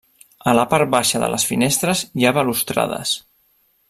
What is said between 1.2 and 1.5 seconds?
de les